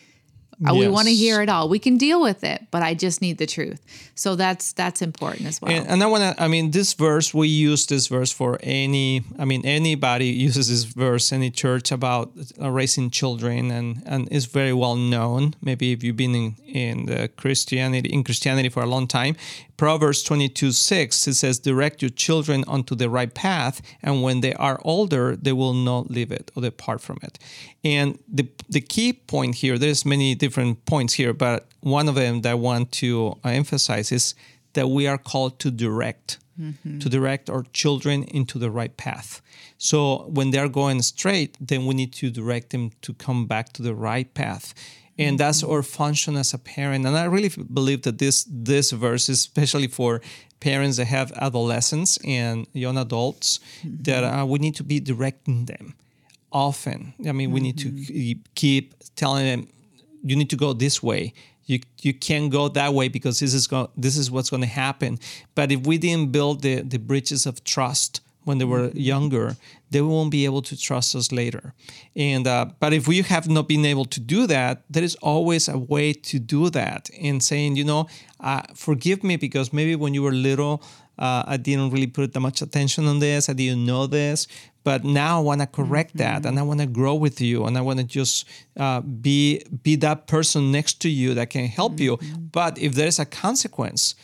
uh, 0.69 0.75
we 0.75 0.89
want 0.89 1.09
to 1.09 1.15
hear 1.15 1.43
it 1.43 1.49
all. 1.49 1.69
We 1.69 1.79
can 1.79 1.97
deal 1.97 2.21
with 2.21 2.45
it, 2.45 2.67
but 2.71 2.83
I 2.83 2.95
just 2.95 3.21
need 3.21 3.39
the 3.39 3.47
truth. 3.47 3.81
So 4.15 4.37
that's 4.37 4.73
that's 4.73 5.03
important 5.03 5.47
as 5.47 5.61
well. 5.61 5.73
And, 5.73 5.89
and 5.89 6.03
I 6.03 6.07
want 6.07 6.37
to, 6.37 6.43
I 6.43 6.49
mean, 6.49 6.71
this 6.71 6.95
verse, 6.95 7.33
we 7.35 7.49
use 7.49 7.87
this 7.87 8.07
verse 8.07 8.31
for 8.33 8.59
any, 8.63 9.23
I 9.39 9.45
mean, 9.45 9.65
anybody 9.65 10.27
uses 10.47 10.69
this 10.69 10.85
verse, 10.85 11.33
any 11.33 11.51
church 11.51 11.93
about 11.93 12.33
uh, 12.61 12.71
raising 12.71 13.11
children 13.11 13.71
and, 13.71 14.03
and 14.07 14.29
is 14.31 14.47
very 14.47 14.73
well 14.73 14.97
known. 14.97 15.55
Maybe 15.63 15.93
if 15.93 16.03
you've 16.03 16.17
been 16.17 16.35
in, 16.35 16.57
in 16.67 17.07
the 17.07 17.29
Christianity, 17.29 18.09
in 18.11 18.25
Christianity 18.25 18.69
for 18.69 18.83
a 18.83 18.87
long 18.87 19.07
time, 19.07 19.37
Proverbs 19.77 20.23
22, 20.23 20.73
6, 20.73 21.27
it 21.27 21.35
says, 21.35 21.59
direct 21.59 22.01
your 22.01 22.11
children 22.11 22.65
onto 22.69 22.95
the 22.95 23.11
right 23.11 23.35
path. 23.35 23.83
And 24.03 24.23
when 24.23 24.41
they 24.41 24.55
are 24.55 24.81
older, 24.85 25.35
they 25.37 25.53
will 25.53 25.75
not 25.75 26.11
leave 26.11 26.31
it 26.31 26.51
or 26.55 26.63
depart 26.63 27.01
from 27.01 27.19
it. 27.23 27.39
And 27.83 28.19
the, 28.29 28.49
the 28.69 28.81
key 28.81 29.13
point 29.13 29.57
here, 29.57 29.77
there's 29.79 30.07
many 30.07 30.35
different 30.35 30.85
points 30.85 31.15
here, 31.15 31.33
but 31.33 31.67
one 31.81 32.09
of 32.09 32.15
them 32.15 32.43
that 32.43 32.53
I 32.53 32.55
want 32.55 32.93
to 32.93 33.37
uh, 33.45 33.49
emphasize 33.49 34.13
is 34.13 34.35
that 34.75 34.89
we 34.89 35.07
are 35.07 35.19
called 35.19 35.59
to 35.61 35.71
direct, 35.71 36.39
mm-hmm. 36.59 36.99
to 36.99 37.09
direct 37.09 37.51
our 37.51 37.65
children 37.73 38.25
into 38.25 38.59
the 38.59 38.71
right 38.71 38.97
path. 38.97 39.41
So 39.79 40.29
when 40.29 40.51
they're 40.51 40.69
going 40.69 41.03
straight, 41.03 41.57
then 41.61 41.87
we 41.87 41.95
need 41.95 42.13
to 42.15 42.31
direct 42.31 42.71
them 42.71 42.91
to 43.03 43.15
come 43.15 43.47
back 43.47 43.73
to 43.75 43.83
the 43.83 43.95
right 43.95 44.33
path. 44.35 44.75
And 45.17 45.39
that's 45.39 45.63
mm-hmm. 45.63 45.73
our 45.73 45.83
function 45.83 46.37
as 46.37 46.55
a 46.55 46.59
parent. 46.59 47.07
And 47.07 47.17
I 47.17 47.25
really 47.25 47.51
believe 47.73 48.03
that 48.03 48.19
this 48.19 48.47
this 48.51 48.91
verse, 48.91 49.29
is 49.29 49.39
especially 49.39 49.89
for 49.89 50.21
parents 50.59 50.97
that 50.97 51.07
have 51.07 51.33
adolescents 51.37 52.19
and 52.25 52.67
young 52.73 52.99
adults, 52.99 53.61
mm-hmm. 53.83 54.03
that 54.03 54.25
uh, 54.25 54.45
we 54.47 54.59
need 54.59 54.75
to 54.77 54.85
be 54.85 55.01
directing 55.01 55.67
them 55.67 55.95
often. 56.51 57.15
I 57.29 57.33
mean, 57.33 57.53
we 57.53 57.61
need 57.61 57.79
to 57.79 57.91
keep- 57.91 58.55
keep 58.55 58.95
telling 59.15 59.45
them, 59.45 59.69
you 60.23 60.37
need 60.37 60.51
to 60.51 60.57
go 60.57 60.73
this 60.73 61.03
way. 61.03 61.33
You 61.67 61.81
you 62.03 62.13
can't 62.13 62.51
go 62.51 62.69
that 62.69 62.93
way 62.95 63.09
because 63.09 63.41
this 63.41 63.55
is 63.55 63.67
go, 63.67 63.91
this 63.97 64.17
is 64.17 64.31
what's 64.31 64.51
going 64.51 64.63
to 64.63 64.69
happen. 64.69 65.19
But 65.55 65.73
if 65.73 65.87
we 65.87 65.99
didn't 65.99 66.33
build 66.33 66.63
the 66.63 66.83
the 66.83 66.99
bridges 66.99 67.47
of 67.47 67.65
trust 67.65 68.21
when 68.45 68.59
they 68.59 68.65
were 68.65 68.91
younger, 68.95 69.57
they 69.91 70.03
won't 70.03 70.31
be 70.31 70.45
able 70.45 70.63
to 70.63 70.77
trust 70.77 71.15
us 71.15 71.33
later. 71.33 71.73
And 72.15 72.47
uh, 72.47 72.67
but 72.79 72.93
if 72.93 73.09
we 73.09 73.23
have 73.23 73.49
not 73.49 73.69
been 73.69 73.85
able 73.85 74.05
to 74.07 74.21
do 74.21 74.47
that, 74.47 74.83
there 74.91 75.03
is 75.03 75.15
always 75.17 75.69
a 75.69 75.79
way 75.79 76.13
to 76.13 76.39
do 76.39 76.71
that. 76.71 77.11
And 77.21 77.43
saying, 77.43 77.77
you 77.77 77.85
know, 77.85 78.09
uh, 78.41 78.63
forgive 78.75 79.25
me 79.25 79.37
because 79.37 79.73
maybe 79.73 79.97
when 79.97 80.15
you 80.15 80.23
were 80.23 80.33
little, 80.33 80.83
uh, 81.19 81.45
I 81.47 81.57
didn't 81.57 81.91
really 81.91 82.07
put 82.07 82.33
that 82.33 82.41
much 82.41 82.61
attention 82.61 83.07
on 83.07 83.21
this. 83.21 83.49
I 83.49 83.53
didn't 83.53 83.87
know 83.87 84.07
this, 84.07 84.47
but 84.85 85.03
now 85.03 85.39
I 85.39 85.43
want 85.43 85.61
to 85.63 85.67
correct 85.67 86.17
that, 86.19 86.45
and 86.47 86.59
I 86.59 86.63
want 86.63 86.81
to 86.81 86.87
grow 86.87 87.15
with 87.15 87.41
you, 87.41 87.65
and 87.65 87.77
I 87.77 87.81
want 87.81 87.99
to 88.01 88.05
just 88.05 88.47
uh, 88.77 89.01
be 89.01 89.63
be 89.83 89.97
that 89.97 90.27
person 90.27 90.71
next 90.71 91.01
to 91.03 91.09
you 91.09 91.35
that 91.35 91.51
can 91.51 91.67
help 91.67 91.99
you. 91.99 92.19
But 92.53 92.79
if 92.79 92.95
there 92.95 93.09
is 93.09 93.19
a 93.19 93.25
consequence, 93.25 94.15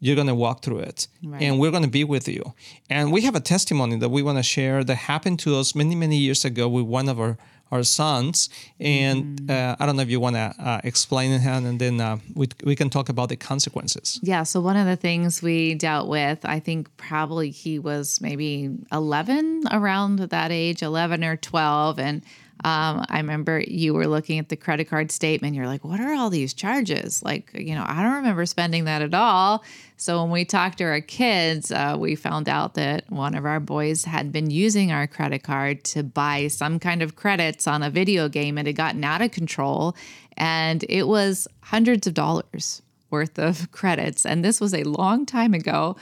you're 0.00 0.14
going 0.14 0.28
to 0.28 0.34
walk 0.34 0.62
through 0.62 0.80
it, 0.80 1.08
and 1.42 1.58
we're 1.58 1.70
going 1.70 1.82
to 1.82 1.90
be 1.90 2.04
with 2.04 2.28
you. 2.28 2.54
And 2.88 3.12
we 3.12 3.22
have 3.22 3.34
a 3.34 3.40
testimony 3.40 3.96
that 3.98 4.10
we 4.10 4.22
want 4.22 4.38
to 4.38 4.42
share 4.42 4.84
that 4.84 4.94
happened 4.94 5.40
to 5.40 5.56
us 5.56 5.74
many 5.74 5.94
many 5.94 6.16
years 6.16 6.44
ago 6.44 6.68
with 6.68 6.84
one 6.86 7.08
of 7.08 7.18
our 7.18 7.36
our 7.74 7.82
sons, 7.82 8.48
and 8.78 9.50
uh, 9.50 9.74
I 9.78 9.84
don't 9.84 9.96
know 9.96 10.02
if 10.02 10.10
you 10.10 10.20
want 10.20 10.36
to 10.36 10.54
uh, 10.58 10.80
explain 10.84 11.32
it, 11.32 11.42
Han, 11.42 11.66
and 11.66 11.80
then 11.80 12.00
uh, 12.00 12.18
we 12.34 12.48
we 12.64 12.76
can 12.76 12.88
talk 12.88 13.08
about 13.08 13.28
the 13.28 13.36
consequences. 13.36 14.20
Yeah. 14.22 14.44
So 14.44 14.60
one 14.60 14.76
of 14.76 14.86
the 14.86 14.96
things 14.96 15.42
we 15.42 15.74
dealt 15.74 16.08
with, 16.08 16.38
I 16.44 16.60
think 16.60 16.96
probably 16.96 17.50
he 17.50 17.80
was 17.80 18.20
maybe 18.20 18.70
11 18.92 19.64
around 19.72 20.20
that 20.20 20.50
age, 20.52 20.82
11 20.82 21.24
or 21.24 21.36
12. 21.36 21.98
And 21.98 22.22
um, 22.62 23.04
I 23.08 23.18
remember 23.18 23.60
you 23.60 23.92
were 23.92 24.06
looking 24.06 24.38
at 24.38 24.48
the 24.48 24.56
credit 24.56 24.84
card 24.84 25.10
statement. 25.10 25.54
You're 25.54 25.66
like, 25.66 25.84
what 25.84 26.00
are 26.00 26.14
all 26.14 26.30
these 26.30 26.54
charges? 26.54 27.22
Like, 27.22 27.50
you 27.52 27.74
know, 27.74 27.84
I 27.86 28.02
don't 28.02 28.14
remember 28.14 28.46
spending 28.46 28.84
that 28.84 29.02
at 29.02 29.12
all. 29.12 29.64
So 29.96 30.22
when 30.22 30.30
we 30.30 30.44
talked 30.44 30.78
to 30.78 30.84
our 30.84 31.00
kids, 31.00 31.70
uh, 31.70 31.96
we 31.98 32.14
found 32.14 32.48
out 32.48 32.74
that 32.74 33.10
one 33.10 33.34
of 33.34 33.44
our 33.44 33.60
boys 33.60 34.04
had 34.04 34.32
been 34.32 34.50
using 34.50 34.92
our 34.92 35.06
credit 35.06 35.42
card 35.42 35.84
to 35.84 36.02
buy 36.02 36.48
some 36.48 36.78
kind 36.78 37.02
of 37.02 37.16
credits 37.16 37.66
on 37.66 37.82
a 37.82 37.90
video 37.90 38.28
game. 38.28 38.56
And 38.56 38.66
it 38.66 38.70
had 38.70 38.76
gotten 38.76 39.04
out 39.04 39.20
of 39.20 39.30
control 39.30 39.96
and 40.36 40.84
it 40.88 41.06
was 41.06 41.46
hundreds 41.60 42.06
of 42.06 42.14
dollars 42.14 42.82
worth 43.16 43.38
of 43.38 43.70
credits. 43.80 44.20
And 44.26 44.44
this 44.44 44.60
was 44.60 44.72
a 44.74 44.84
long 45.00 45.26
time 45.26 45.54
ago. 45.54 45.96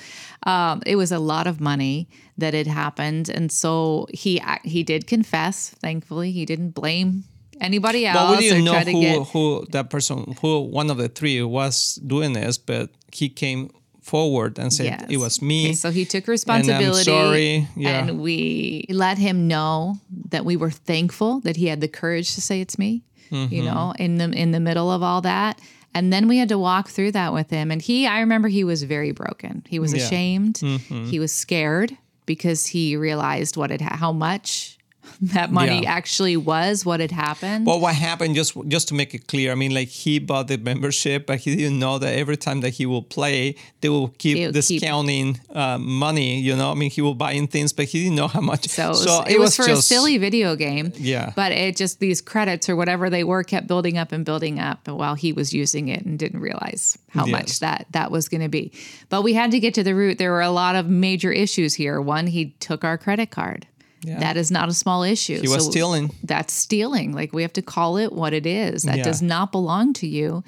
Um, 0.53 0.83
it 0.93 0.97
was 0.97 1.13
a 1.13 1.19
lot 1.33 1.47
of 1.47 1.61
money 1.61 2.09
that 2.39 2.53
had 2.55 2.67
happened. 2.67 3.29
And 3.37 3.47
so 3.63 4.07
he 4.23 4.41
he 4.65 4.83
did 4.93 5.07
confess, 5.15 5.57
thankfully. 5.85 6.31
He 6.33 6.45
didn't 6.53 6.73
blame 6.75 7.25
anybody 7.61 8.07
else 8.07 8.17
Well, 8.17 8.37
we 8.41 8.49
didn't 8.49 8.65
know 8.65 8.81
who, 8.81 9.01
get 9.01 9.29
who 9.33 9.45
that 9.71 9.87
person, 9.95 10.17
who 10.41 10.51
one 10.81 10.91
of 10.91 10.97
the 11.03 11.09
three 11.19 11.41
was 11.43 11.77
doing 12.15 12.33
this, 12.33 12.59
but 12.59 12.91
he 13.13 13.29
came 13.29 13.71
forward 14.13 14.59
and 14.59 14.73
said 14.73 14.87
Yes. 14.87 15.07
it 15.09 15.19
was 15.19 15.41
me. 15.41 15.67
Okay, 15.67 15.75
so 15.75 15.91
he 15.93 16.05
took 16.05 16.27
responsibility. 16.27 17.05
sorry. 17.05 17.69
Yeah. 17.77 17.99
And 18.09 18.21
we 18.21 18.85
let 18.89 19.17
him 19.19 19.47
know 19.47 19.97
that 20.31 20.45
we 20.45 20.57
were 20.57 20.73
thankful 20.73 21.41
that 21.47 21.57
he 21.57 21.67
had 21.71 21.81
the 21.81 21.89
courage 22.01 22.35
to 22.35 22.41
say 22.41 22.61
it's 22.61 22.79
me, 22.79 23.03
Mm-hmm. 23.31 23.55
you 23.55 23.63
know, 23.69 23.95
in 23.99 24.19
the 24.21 24.29
in 24.43 24.51
the 24.53 24.61
middle 24.61 24.91
of 24.91 25.03
all 25.03 25.21
that. 25.23 25.55
And 25.95 26.13
then 26.13 26.27
we 26.29 26.39
had 26.39 26.49
to 26.49 26.59
walk 26.59 26.89
through 26.89 27.13
that 27.13 27.33
with 27.33 27.51
him. 27.51 27.71
And 27.71 27.83
he 27.83 28.07
I 28.07 28.21
remember 28.21 28.49
he 28.49 28.65
was 28.65 28.83
very 28.83 29.13
broken. 29.13 29.63
He 29.69 29.79
was 29.79 29.93
Yeah. 29.93 29.99
Mm-hmm. 30.01 30.07
ashamed. 30.07 31.09
He 31.11 31.19
was 31.19 31.33
scared 31.33 31.97
because 32.27 32.67
he 32.69 32.97
realized 32.97 33.57
what 33.57 33.71
had 33.71 33.81
how 33.83 34.13
much 34.13 34.79
that 35.21 35.51
money 35.51 35.83
Yeah. 35.83 35.91
actually 35.93 36.37
was, 36.37 36.85
what 36.85 37.01
had 37.01 37.11
happened. 37.11 37.67
Well, 37.67 37.81
what 37.81 37.95
happened? 37.95 38.35
Just 38.35 38.57
just 38.69 38.89
to 38.89 38.95
make 38.95 39.15
it 39.15 39.27
clear, 39.27 39.53
I 39.53 39.55
mean, 39.55 39.75
like 39.75 39.89
he 39.89 40.19
bought 40.19 40.49
the 40.49 40.59
membership, 40.59 41.27
but 41.27 41.39
he 41.41 41.57
didn't 41.57 41.79
know 41.79 41.99
that 41.99 42.15
every 42.15 42.37
time 42.37 42.61
that 42.61 42.71
he 42.71 42.87
will 42.87 43.03
play, 43.03 43.55
they 43.81 43.89
will 43.89 44.09
keep 44.09 44.37
They 44.37 44.47
will 44.47 44.53
keep- 44.53 44.81
discounting 44.81 45.41
uh, 45.55 45.79
money. 45.79 46.41
You 46.41 46.57
know, 46.57 46.71
I 46.71 46.75
mean, 46.75 46.91
he 46.91 47.01
will 47.03 47.15
buy 47.15 47.33
in 47.33 47.47
things, 47.47 47.73
but 47.73 47.87
he 47.87 48.05
didn't 48.05 48.17
know 48.17 48.29
how 48.29 48.41
much. 48.41 48.69
So, 48.69 48.85
it 48.85 48.89
was, 48.91 49.25
it 49.35 49.41
was 49.41 49.57
for 49.57 49.69
a 49.69 49.77
silly 49.77 50.19
video 50.19 50.57
game. 50.57 50.93
Yeah. 50.97 51.33
But 51.35 51.53
it 51.53 51.77
just, 51.77 51.99
these 52.01 52.21
credits 52.21 52.69
or 52.69 52.77
whatever 52.77 53.11
they 53.11 53.25
were 53.25 53.43
kept 53.45 53.67
building 53.67 53.99
up 53.99 54.13
and 54.13 54.25
building 54.25 54.59
up 54.61 54.87
while 54.89 55.15
he 55.15 55.33
was 55.33 55.53
using 55.53 55.89
it 55.89 56.05
and 56.05 56.19
didn't 56.19 56.41
realize 56.41 56.97
how 57.11 57.27
Yes. 57.27 57.33
much 57.33 57.61
that 57.61 57.87
that 57.91 58.11
was 58.11 58.29
going 58.29 58.41
to 58.43 58.49
be. 58.49 58.73
But 59.09 59.23
we 59.23 59.35
had 59.35 59.51
to 59.51 59.61
get 59.61 59.75
to 59.75 59.83
the 59.83 59.95
root. 59.95 60.19
There 60.19 60.31
were 60.33 60.41
a 60.43 60.51
lot 60.51 60.75
of 60.75 60.87
major 60.89 61.31
issues 61.33 61.75
here. 61.75 62.01
One, 62.01 62.27
he 62.27 62.51
took 62.61 62.85
our 62.85 62.97
credit 62.99 63.31
card. 63.31 63.67
Yeah. 64.05 64.19
That 64.21 64.37
is 64.37 64.51
not 64.51 64.69
a 64.69 64.73
small 64.75 65.03
issue. 65.03 65.41
He 65.41 65.49
was 65.49 65.67
stealing. 65.67 66.11
That's 66.25 66.53
stealing. 66.53 67.13
Like 67.13 67.33
we 67.33 67.43
have 67.43 67.53
to 67.55 67.63
call 67.63 67.97
it 67.99 68.13
what 68.13 68.33
it 68.33 68.47
is. 68.47 68.83
That 68.83 68.99
Yeah. 68.99 69.05
does 69.05 69.23
not 69.23 69.53
belong 69.53 69.93
to 69.95 70.07
you. 70.07 70.43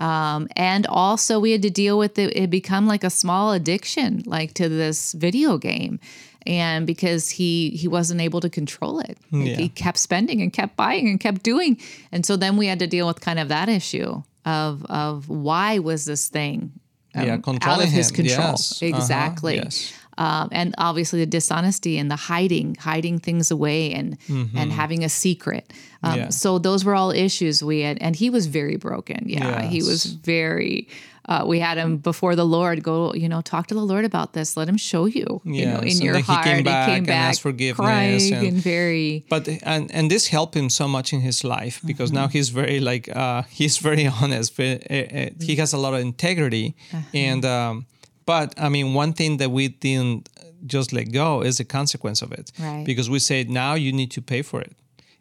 Um, 0.00 0.48
and 0.56 0.86
also, 0.88 1.38
we 1.40 1.52
had 1.52 1.62
to 1.62 1.70
deal 1.70 1.96
with 1.98 2.18
it. 2.18 2.36
It 2.36 2.50
become 2.50 2.86
like 2.86 3.02
a 3.04 3.08
small 3.10 3.52
addiction, 3.52 4.22
like 4.26 4.52
to 4.54 4.68
this 4.68 5.12
video 5.12 5.56
game, 5.56 6.00
and 6.46 6.86
because 6.86 7.30
he 7.30 7.70
he 7.70 7.88
wasn't 7.88 8.20
able 8.20 8.40
to 8.40 8.50
control 8.50 9.00
it, 9.00 9.16
Like, 9.32 9.46
Yeah. 9.48 9.56
he 9.56 9.68
kept 9.70 9.96
spending 9.98 10.42
and 10.42 10.52
kept 10.52 10.76
buying 10.76 11.08
and 11.08 11.18
kept 11.18 11.42
doing, 11.42 11.78
and 12.12 12.26
so 12.26 12.36
then 12.36 12.58
we 12.58 12.66
had 12.66 12.78
to 12.80 12.86
deal 12.86 13.06
with 13.06 13.20
kind 13.22 13.38
of 13.38 13.48
that 13.48 13.68
issue 13.70 14.22
of 14.44 14.84
of 14.86 15.30
why 15.30 15.78
was 15.78 16.04
this 16.04 16.28
thing 16.28 16.72
um, 17.14 17.24
Yeah, 17.26 17.38
out 17.62 17.82
of 17.82 17.88
his 17.88 18.10
him. 18.10 18.16
control 18.16 18.50
Yes. 18.50 18.82
Uh-huh. 18.82 18.96
exactly 18.96 19.56
Yes. 19.56 19.92
Um, 20.18 20.48
and 20.52 20.74
obviously 20.78 21.18
the 21.20 21.26
dishonesty 21.26 21.98
and 21.98 22.10
the 22.10 22.16
hiding, 22.16 22.74
hiding 22.76 23.18
things 23.18 23.50
away, 23.50 23.92
and 23.92 24.16
and 24.56 24.72
having 24.72 25.04
a 25.04 25.08
secret. 25.08 25.64
Um, 25.72 25.76
Mm-hmm. 26.06 26.18
Yeah. 26.18 26.28
So 26.30 26.58
those 26.58 26.84
were 26.84 26.94
all 26.94 27.10
issues 27.10 27.62
we 27.64 27.80
had, 27.80 27.98
and 28.00 28.14
he 28.14 28.30
was 28.30 28.46
very 28.46 28.76
broken. 28.76 29.24
Yeah, 29.26 29.62
he 29.62 29.82
was 29.82 30.04
very. 30.04 30.86
Uh, 31.28 31.42
we 31.44 31.58
had 31.58 31.76
him 31.76 31.96
before 31.96 32.36
the 32.36 32.44
Lord. 32.44 32.82
Go, 32.84 33.12
you 33.14 33.28
know, 33.28 33.40
talk 33.40 33.66
to 33.68 33.74
the 33.74 33.82
Lord 33.82 34.04
about 34.04 34.32
this. 34.32 34.56
Let 34.56 34.68
him 34.68 34.76
show 34.76 35.06
you. 35.06 35.40
You 35.44 35.66
know, 35.66 35.80
in 35.80 35.88
and 35.88 36.00
your 36.00 36.12
then 36.12 36.22
he 36.22 36.36
came 36.44 36.62
back 36.64 36.86
he 36.86 36.90
came 36.92 36.98
and 36.98 37.06
back 37.08 37.28
asked 37.30 37.40
forgiveness 37.42 37.76
crying 37.88 38.32
and- 38.34 38.46
and, 38.46 38.56
very. 38.62 39.24
but 39.28 39.48
and 39.64 39.90
and 39.92 40.08
this 40.10 40.28
helped 40.28 40.54
him 40.54 40.70
so 40.70 40.86
much 40.86 41.12
in 41.12 41.20
his 41.22 41.42
life 41.42 41.80
because 41.84 42.10
Mm-hmm. 42.12 42.20
now 42.22 42.28
he's 42.28 42.50
very 42.50 42.78
like 42.78 43.08
uh 43.16 43.42
he's 43.58 43.78
very 43.78 44.06
honest 44.06 44.60
uh, 44.60 44.62
uh, 44.62 45.30
he 45.40 45.56
has 45.56 45.72
a 45.72 45.78
lot 45.78 45.94
of 45.94 46.00
integrity 46.00 46.74
Uh-huh. 46.92 47.02
and 47.26 47.44
um 47.44 47.86
but 48.26 48.54
i 48.58 48.68
mean 48.68 48.94
one 48.94 49.12
thing 49.12 49.38
that 49.38 49.50
we 49.50 49.68
didn't 49.68 50.28
just 50.66 50.92
let 50.92 51.12
go 51.12 51.42
is 51.42 51.56
the 51.58 51.64
consequence 51.64 52.20
of 52.22 52.32
it 52.32 52.50
Right. 52.58 52.84
because 52.84 53.08
we 53.08 53.18
said 53.20 53.48
now 53.48 53.74
you 53.74 53.92
need 53.92 54.10
to 54.12 54.22
pay 54.22 54.42
for 54.42 54.60
it 54.60 54.72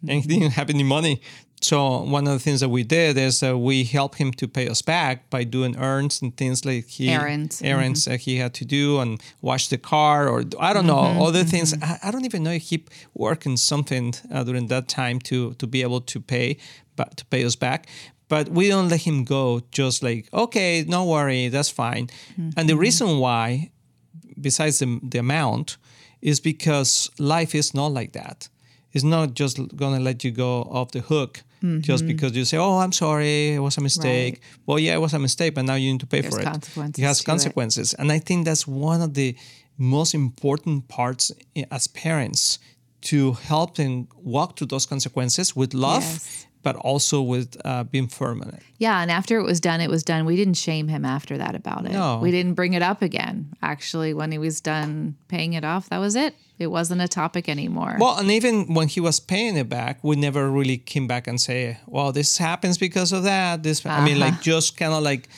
and 0.08 0.22
he 0.22 0.28
didn't 0.28 0.52
have 0.54 0.70
any 0.70 0.84
money 0.84 1.22
so 1.62 2.02
one 2.02 2.28
of 2.28 2.34
the 2.34 2.40
things 2.40 2.60
that 2.60 2.70
we 2.70 2.84
did 2.84 3.18
is 3.18 3.42
uh, 3.42 3.58
we 3.58 3.86
helped 3.86 4.18
him 4.18 4.32
to 4.34 4.48
pay 4.48 4.68
us 4.68 4.82
back 4.84 5.30
by 5.30 5.44
doing 5.46 5.76
errands 5.78 6.22
and 6.22 6.36
things 6.38 6.64
like 6.66 6.86
he 6.98 7.10
Errands. 7.10 7.62
errands 7.62 8.06
that 8.06 8.20
he 8.22 8.38
had 8.38 8.54
to 8.56 8.66
do 8.66 9.00
and 9.00 9.22
wash 9.42 9.70
the 9.70 9.78
car 9.78 10.28
or 10.30 10.44
I 10.60 10.74
don't 10.74 10.86
know 10.86 11.04
Mm-hmm. 11.06 11.22
other 11.28 11.44
things. 11.46 11.74
I, 11.82 11.98
I 12.08 12.12
don't 12.12 12.26
even 12.26 12.44
know 12.44 12.52
if 12.52 12.64
he 12.70 12.84
worked 13.14 13.46
in 13.48 13.58
something 13.58 14.14
uh, 14.32 14.44
during 14.44 14.68
that 14.68 14.88
time 14.88 15.18
to 15.30 15.54
to 15.56 15.66
be 15.68 15.82
able 15.82 16.02
to 16.14 16.20
pay, 16.20 16.58
but 16.98 17.10
to 17.18 17.26
pay 17.26 17.44
us 17.46 17.56
back. 17.56 17.88
But 18.28 18.50
we 18.50 18.70
don't 18.70 18.90
let 18.90 19.02
him 19.02 19.24
go 19.24 19.62
just 19.72 20.02
like 20.04 20.28
okay, 20.34 20.84
no 20.88 21.06
worry, 21.06 21.50
that's 21.50 21.70
fine. 21.70 22.10
And 22.38 22.54
Mm-hmm. 22.54 22.68
the 22.68 22.76
reason 22.78 23.08
why, 23.20 23.72
besides 24.40 24.80
the, 24.80 25.00
the 25.04 25.20
amount, 25.20 25.78
is 26.22 26.40
because 26.40 27.10
life 27.20 27.54
is 27.56 27.74
not 27.74 27.92
like 27.94 28.12
that. 28.14 28.50
It's 28.94 29.04
not 29.04 29.34
just 29.34 29.60
gonna 29.76 30.00
let 30.00 30.24
you 30.24 30.32
go 30.32 30.62
off 30.72 30.92
the 30.92 31.02
hook 31.02 31.44
just 31.82 32.06
because 32.06 32.36
you 32.38 32.46
say, 32.46 32.58
"Oh, 32.58 32.78
I'm 32.78 32.92
sorry, 32.92 33.56
it 33.56 33.60
was 33.60 33.78
a 33.78 33.82
mistake." 33.82 34.34
Right. 34.36 34.42
Well, 34.68 34.80
yeah, 34.80 34.94
it 34.94 35.02
was 35.02 35.14
a 35.14 35.20
mistake, 35.20 35.56
but 35.56 35.66
now 35.66 35.74
you 35.76 35.92
need 35.92 36.00
to 36.02 36.06
pay 36.08 36.22
There's 36.22 36.34
for 36.36 36.42
it. 36.42 36.44
consequences 36.46 37.04
It 37.04 37.08
has 37.08 37.18
to 37.18 37.24
it. 37.24 37.26
consequences, 37.26 37.94
and 37.96 38.12
I 38.12 38.20
think 38.20 38.46
that's 38.46 38.68
one 38.68 39.02
of 39.02 39.14
the 39.16 39.36
most 39.78 40.14
important 40.14 40.88
parts 40.88 41.32
as 41.72 41.88
parents 41.88 42.60
to 43.02 43.34
help 43.34 43.76
them 43.76 44.08
walk 44.24 44.58
through 44.58 44.68
those 44.68 44.86
consequences 44.86 45.56
with 45.56 45.74
love, 45.74 46.04
Yes. 46.04 46.46
But 46.66 46.76
also 46.78 47.22
with 47.22 47.56
uh, 47.64 47.84
being 47.84 48.08
firm 48.08 48.42
in 48.42 48.50
it. 48.50 48.64
Yeah, 48.80 49.00
and 49.00 49.12
after 49.12 49.38
it 49.38 49.44
was 49.44 49.62
done, 49.62 49.82
it 49.82 49.90
was 49.90 50.04
done. 50.04 50.26
We 50.26 50.36
didn't 50.36 50.56
shame 50.56 50.88
him 50.88 51.06
after 51.06 51.38
that 51.38 51.54
about 51.54 51.86
it. 51.86 51.92
No. 51.92 52.18
We 52.18 52.32
didn't 52.32 52.56
bring 52.56 52.74
it 52.74 52.82
up 52.82 53.04
again. 53.04 53.54
Actually, 53.62 54.16
when 54.16 54.32
he 54.32 54.40
was 54.40 54.62
done 54.62 55.16
paying 55.28 55.54
it 55.54 55.64
off, 55.64 55.90
that 55.90 56.00
was 56.00 56.16
it. 56.16 56.34
It 56.58 56.68
wasn't 56.68 57.02
a 57.02 57.08
topic 57.08 57.48
anymore. 57.48 57.98
Well, 58.00 58.18
and 58.18 58.32
even 58.32 58.74
when 58.74 58.88
he 58.88 59.00
was 59.00 59.20
paying 59.20 59.58
it 59.58 59.70
back, 59.70 60.04
we 60.04 60.16
never 60.16 60.50
really 60.50 60.78
came 60.78 61.06
back 61.06 61.28
and 61.28 61.40
say, 61.40 61.78
"Well, 61.86 62.12
this 62.12 62.40
happens 62.40 62.80
because 62.80 63.14
of 63.14 63.22
that." 63.24 63.62
This, 63.62 63.86
I 63.86 64.04
mean, 64.04 64.20
like 64.20 64.42
just 64.42 64.76
kind 64.76 64.94
of 64.94 65.04
like 65.04 65.30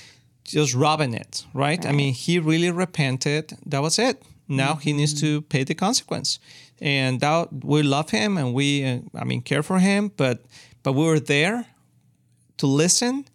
just 0.46 0.74
rubbing 0.74 1.14
it, 1.14 1.46
right? 1.54 1.86
I 1.86 1.92
mean, 1.92 2.14
he 2.14 2.40
really 2.40 2.72
repented. 2.72 3.52
That 3.66 3.82
was 3.82 4.00
it. 4.00 4.24
Now 4.48 4.76
he 4.76 4.94
needs 4.94 5.14
to 5.20 5.42
pay 5.42 5.66
the 5.66 5.76
consequence, 5.76 6.40
and 6.80 7.20
that 7.20 7.50
we 7.66 7.84
love 7.84 8.12
him 8.12 8.38
and 8.38 8.54
we, 8.54 8.86
uh, 8.86 9.00
I 9.14 9.26
mean, 9.26 9.42
care 9.42 9.64
for 9.64 9.80
him. 9.80 10.12
But 10.16 10.46
but 10.88 10.94
we 10.94 11.04
were 11.04 11.20
there 11.20 11.66
to 12.56 12.66
listen, 12.66 13.26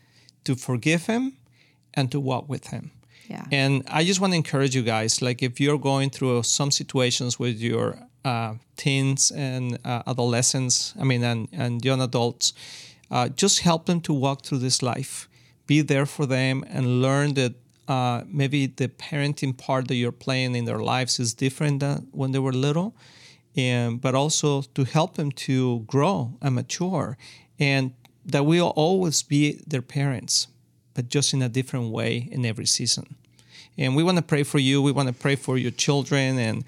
to 0.45 0.55
forgive 0.55 1.05
him, 1.05 1.37
and 1.93 2.11
to 2.11 2.19
walk 2.19 2.49
with 2.49 2.69
him. 2.69 2.93
yeah. 3.29 3.45
And 3.53 3.83
I 3.89 4.05
just 4.05 4.21
want 4.21 4.33
to 4.33 4.39
encourage 4.39 4.75
you 4.75 4.81
guys, 4.81 5.21
like 5.21 5.43
if 5.43 5.61
you're 5.61 5.77
going 5.77 6.09
through 6.09 6.45
some 6.45 6.71
situations 6.71 7.39
with 7.39 7.61
your 7.61 7.99
uh, 8.25 8.55
teens 8.79 9.31
and 9.31 9.79
uh, 9.85 10.03
adolescents, 10.07 10.95
I 10.99 11.05
mean, 11.05 11.23
and, 11.23 11.47
and 11.53 11.85
young 11.85 12.01
adults, 12.01 12.55
uh, 13.11 13.29
just 13.29 13.61
help 13.61 13.85
them 13.85 14.01
to 14.01 14.15
walk 14.15 14.47
through 14.47 14.61
this 14.61 14.81
life. 14.83 15.29
Be 15.67 15.83
there 15.83 16.07
for 16.07 16.25
them 16.25 16.65
and 16.71 17.03
learn 17.03 17.35
that 17.35 17.53
uh, 17.87 18.23
maybe 18.27 18.67
the 18.67 18.89
parenting 18.89 19.59
part 19.59 19.89
that 19.89 19.97
you're 19.97 20.11
playing 20.27 20.55
in 20.55 20.65
their 20.65 20.81
lives 20.81 21.21
is 21.21 21.35
different 21.35 21.81
than 21.81 22.09
when 22.13 22.33
they 22.33 22.39
were 22.39 22.55
little. 22.55 22.95
And, 23.55 24.01
but 24.01 24.15
also 24.15 24.63
to 24.63 24.85
help 24.85 25.17
them 25.17 25.31
to 25.33 25.81
grow 25.81 26.39
and 26.41 26.55
mature 26.55 27.19
and 27.59 27.93
that 28.25 28.47
we'll 28.47 28.69
always 28.69 29.23
be 29.23 29.61
their 29.67 29.83
parents 29.83 30.49
but 30.95 31.09
just 31.09 31.33
in 31.33 31.43
a 31.43 31.49
different 31.49 31.91
way 31.91 32.29
in 32.31 32.45
every 32.45 32.67
season. 32.67 33.17
And 33.79 33.97
we 33.97 34.03
want 34.03 34.19
to 34.19 34.23
pray 34.23 34.43
for 34.43 34.59
you. 34.59 34.83
We 34.83 34.93
want 34.93 35.09
to 35.09 35.15
pray 35.15 35.37
for 35.37 35.57
your 35.59 35.71
children 35.71 36.39
and 36.39 36.65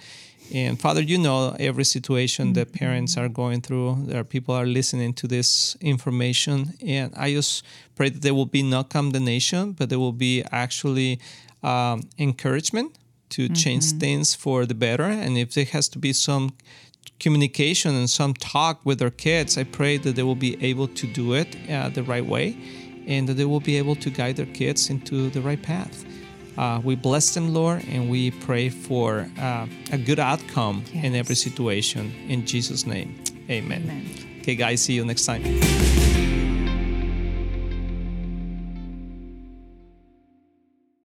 and 0.52 0.78
Father, 0.78 1.00
you 1.00 1.16
know 1.16 1.56
every 1.58 1.84
situation 1.84 2.52
that 2.52 2.74
parents 2.74 3.16
are 3.16 3.30
going 3.30 3.62
through. 3.62 4.04
There 4.04 4.20
are 4.20 4.24
people 4.24 4.54
are 4.54 4.66
listening 4.66 5.14
to 5.14 5.26
this 5.26 5.74
information, 5.80 6.74
and 6.86 7.14
I 7.16 7.32
just 7.32 7.64
pray 7.94 8.10
that 8.10 8.20
there 8.20 8.34
will 8.34 8.44
be 8.44 8.62
not 8.62 8.90
condemnation, 8.90 9.72
but 9.72 9.88
there 9.88 9.98
will 9.98 10.12
be 10.12 10.44
actually 10.52 11.18
um, 11.62 12.02
encouragement 12.18 12.94
to 13.30 13.48
change 13.48 13.92
things 13.92 14.34
for 14.34 14.66
the 14.66 14.74
better. 14.74 15.04
And 15.04 15.36
if 15.36 15.54
there 15.54 15.64
has 15.64 15.88
to 15.90 15.98
be 15.98 16.12
some 16.12 16.54
communication 17.20 17.94
and 17.94 18.08
some 18.08 18.34
talk 18.34 18.80
with 18.84 18.98
their 18.98 19.10
kids, 19.10 19.56
I 19.58 19.64
pray 19.64 19.96
that 19.98 20.16
they 20.16 20.22
will 20.22 20.34
be 20.34 20.62
able 20.64 20.88
to 20.88 21.06
do 21.06 21.34
it 21.34 21.56
uh, 21.70 21.88
the 21.88 22.02
right 22.02 22.24
way 22.24 22.56
and 23.06 23.28
that 23.28 23.34
they 23.34 23.44
will 23.44 23.60
be 23.60 23.76
able 23.76 23.96
to 23.96 24.10
guide 24.10 24.36
their 24.36 24.46
kids 24.46 24.90
into 24.90 25.30
the 25.30 25.40
right 25.40 25.62
path. 25.62 26.04
Uh, 26.56 26.80
we 26.84 26.94
bless 26.94 27.34
them, 27.34 27.52
Lord, 27.52 27.84
and 27.88 28.08
we 28.08 28.30
pray 28.30 28.68
for 28.68 29.28
uh, 29.38 29.66
a 29.90 29.98
good 29.98 30.20
outcome 30.20 30.84
in 30.92 31.14
every 31.14 31.34
situation. 31.34 32.14
In 32.28 32.46
Jesus' 32.46 32.86
name, 32.86 33.20
amen. 33.50 33.82
Amen. 33.82 34.38
Okay, 34.40 34.54
guys, 34.54 34.82
see 34.82 34.94
you 34.94 35.04
next 35.04 35.26
time. 35.26 35.42